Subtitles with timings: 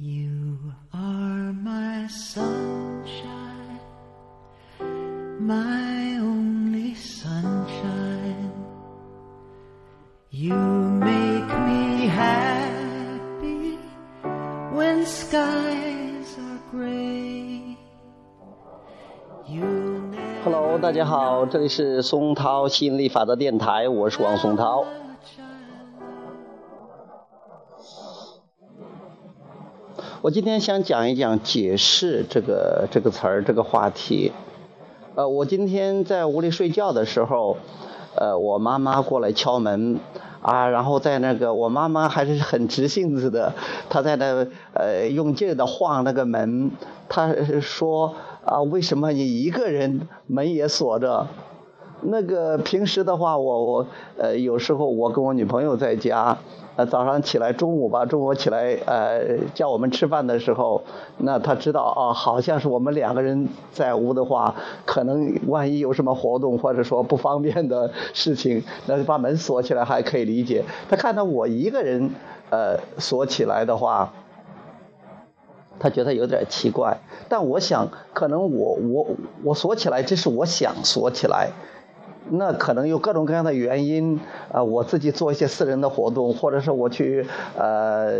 [0.00, 0.58] You
[0.94, 3.80] are my sunshine,
[5.40, 8.52] my only sunshine.
[10.30, 13.76] You make me happy
[14.72, 17.76] when skies are gray.
[20.44, 24.84] Hello，大家好，这里是松涛吸引力法则电台，我是王松涛。
[30.20, 34.32] 我今天想讲一讲解释这个这个词儿这个话题。
[35.14, 37.56] 呃，我今天在屋里睡觉的时候，
[38.16, 40.00] 呃，我妈妈过来敲门
[40.42, 43.52] 啊，然后在那个我妈妈还是很直性子的，
[43.88, 46.72] 她在那呃用劲儿的晃那个门，
[47.08, 51.28] 她说啊，为什么你一个人门也锁着？
[52.00, 56.38] 那个平时的话，我我呃有时候我跟我女朋友在家，
[56.76, 60.82] 呃早上起来中午吧，中午起来呃叫我们吃饭的时候，
[61.18, 64.54] 那她知道啊，好像是我们两个人在屋的话，
[64.86, 70.64] 可能万一有什么活动或者说不方便的事情，那就把门锁起来还可以理解。
[70.88, 72.10] 她看到我一个人
[72.50, 74.12] 呃锁起来的话，
[75.80, 79.06] 他觉得有点奇怪，但我想，可能我我
[79.44, 81.50] 我锁起来，这是我想锁起来，
[82.30, 84.20] 那可能有各种各样的原因，
[84.52, 87.26] 啊、我自己做一些私人的活动，或者是我去，
[87.56, 88.12] 呃，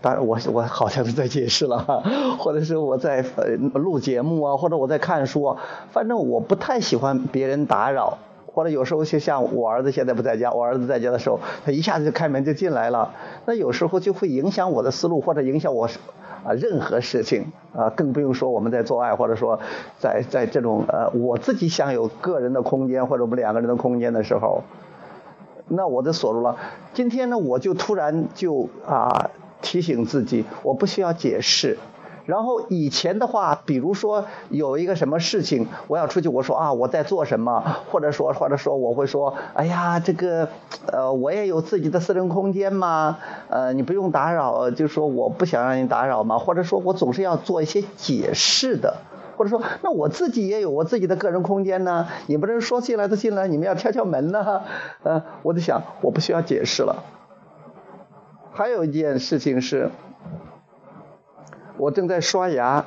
[0.00, 2.02] 当然我我好像是在解释了，
[2.38, 5.56] 或者是我在呃录节目啊，或者我在看书，
[5.90, 8.18] 反正我不太喜欢别人打扰。
[8.54, 13.10] 或者有时候就像我儿子现在不在家，我儿子在家的时候，他一下子就开门就进来了，
[13.46, 15.88] 那有时候就会影响我的思路，或者影响我
[16.44, 19.60] 啊任何事情啊，更不用说我们在做爱，或者说
[19.98, 24.62] 在在这种呃我自己想有个人的空间或者我们两个人的空间的时候，
[25.68, 26.56] 那我就锁住了。
[26.92, 31.78] 今天呢，我就突然就啊提醒自己，我不需要解释。
[32.26, 40.48] 然后以前的话，比如说有一个什么事情，我要出去，我说啊我在做什么，或者说或者说我会说，哎呀这个，
[40.86, 48.96] 呃我也有自己的私人空间嘛，呃你不用打扰，就说我不想让你打扰嘛，或者说我总是要做一些解释的。
[49.34, 54.60] 或者说，那我自己也有我自己的个人空间呢，你不能说进来就进来，你们要敲敲门呢。
[55.02, 57.02] 呃，我就想，我不需要解释了。
[58.52, 59.90] 还有一件事情是，
[61.82, 62.84] 我正在刷牙，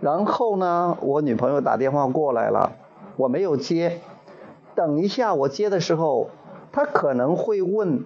[0.00, 2.74] 然后呢，我女朋友打电话过来了，
[3.16, 3.98] 我没有接。
[4.76, 6.30] 等一下我接的时候，
[6.70, 8.04] 她可能会问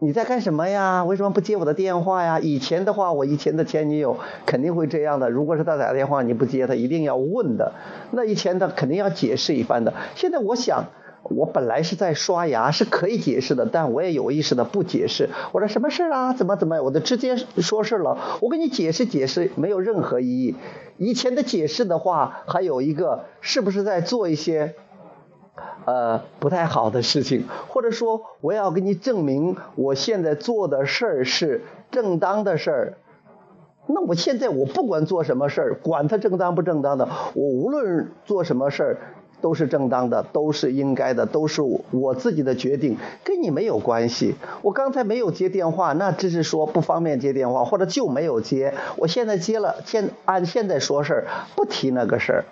[0.00, 1.04] 你在干什么呀？
[1.04, 2.40] 为什么不接我的电话呀？
[2.40, 5.30] 以前的话，我以前的前女友肯定会这样的。
[5.30, 7.70] 如果是她打电话你不接，她一定要问的。
[8.10, 9.94] 那以前她肯定要解释一番的。
[10.16, 10.86] 现在我想，
[11.32, 15.28] 我本来是在刷牙，是可以解释的，但我也有意识的不解释。
[15.52, 16.32] 我说什么事啊？
[16.32, 16.82] 怎么怎么？
[16.82, 18.38] 我就直接说事了。
[18.40, 20.54] 我跟你解释解释，没有任何意义。
[20.98, 24.74] 以前的解释的话，还有一个是不是在做一些？
[25.84, 32.94] 呃，不太好的事情，或者说我要给你证明我现在做的事儿是正当的事儿。
[33.86, 38.98] 那我现在我不管做什么事儿，管它正当不正当的，我无论做什么事儿
[39.42, 41.60] 都是正当的，都是应该的，都是
[41.90, 44.36] 我自己的决定，跟你没有关系。
[44.62, 48.72] 我刚才没有接电话，那只是说不方便接电话，或者就没有接。
[48.96, 52.44] 我现在接了，现按现在说事儿，不提那个事儿。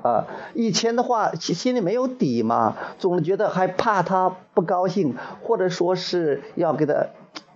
[0.00, 7.06] 啊，以前的话心心里没有底嘛，总觉得还怕他不高兴，或者说是要给他，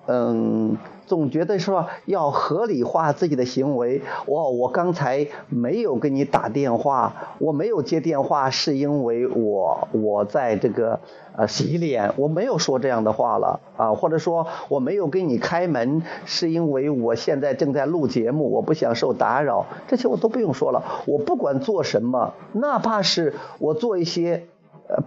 [0.06, 0.76] 嗯，
[1.12, 4.00] 总觉得说要合理化自己的行为。
[4.25, 11.00] 我我刚才没有给你打电话，我没有接电话，是因为我我在这个
[11.37, 20.83] 呃洗脸，我没有说这样的话了啊，或者说我没有给你开门，是因为我现在正在录节目，我不想受打扰，这些我都不用说了。
[21.06, 24.47] 我不管做什么，哪怕是我做一些。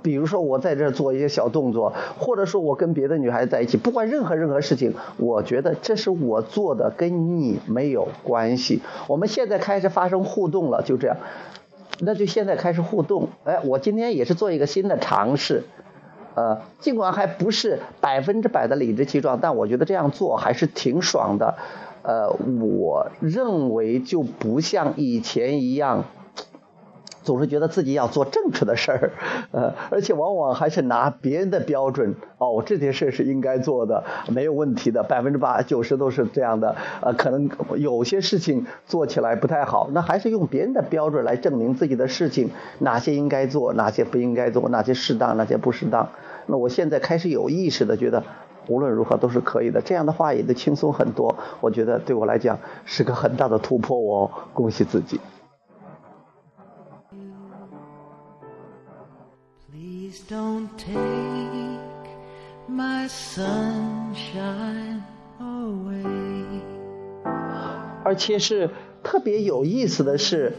[0.02, 8.82] 比如说我在这做一些小动作，或者说我跟别的女孩子在一起，不管任何任何事情，我觉得这是我做的，跟你没有关系。
[9.08, 11.18] 我们现在开始发生互动了，就这样，
[12.00, 13.30] 那就现在开始互动。
[13.44, 15.64] 哎，我今天也是做一个新的尝试，
[16.36, 21.56] 呃，尽管还不是百分之百的理直气壮，但我觉得这样做还是挺爽的。
[22.02, 22.30] 呃，
[22.62, 26.06] 我认为就不像以前一样。
[27.26, 29.12] 总是觉得自己要做正确的事儿，
[29.52, 46.08] 呃，而且往往还是拿别人的标准，哦，这件事是应该做的，没有问题的，百分之八九十都是这样的，呃，可能有些事情做起来不太好，那还是用别人的标准来证明自己的事情，哪些应该做，哪些不应该做，哪些适当，哪些不适当。
[46.46, 48.24] 那我现在开始有意识的觉得，
[48.68, 49.82] 无论如何都是可以的。
[49.82, 51.36] 这样的话也就轻松很多。
[51.60, 55.20] 我觉得对我来讲是个很大的突破哦，恭喜自己。
[60.28, 60.96] Don't take
[62.68, 65.02] my sunshine
[65.40, 66.62] away.
[68.04, 68.70] 而且是
[69.04, 70.54] 特别有意思的是，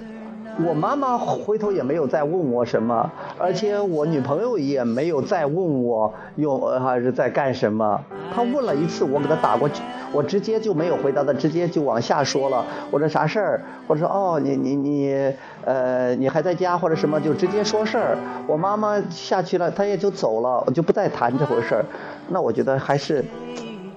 [0.64, 8.00] 我妈妈回头也没有再问我什么，而且我女朋友也没有再问我用还是在干什么。
[8.34, 12.64] 她问了一次，我给她打过去，我直接就没有回答的，直接就往下说了。
[12.90, 13.60] 我说啥事儿？
[13.86, 15.32] 或者说哦，你你你
[15.64, 18.16] 呃，你还在家或者什么，就直接说事儿。
[18.46, 21.84] 我妈妈下去了，她也就走了，我就不再谈这回事儿。
[22.28, 23.24] 那我觉得还是，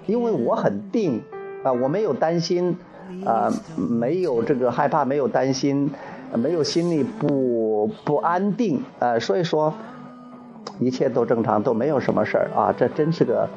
[0.06, 1.22] 因为我很定
[1.64, 2.78] 啊，我没有担心。
[3.26, 5.90] 啊，没有这个害怕，没有担心，
[6.36, 7.28] 没有心里不
[7.88, 9.74] 不安定，呃，所以说
[10.80, 13.50] 一切都正常，都没有什么事儿啊，这真是个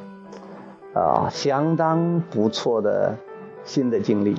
[0.95, 3.15] 啊相当不错的
[3.65, 4.37] 新的经历。